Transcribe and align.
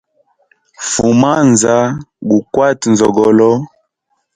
Fuma 0.89 1.29
haza 1.39 1.75
gukwate 2.29 2.85
nzoogolo. 2.93 3.51